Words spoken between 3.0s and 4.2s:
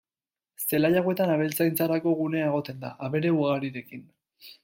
abere ugarirekin.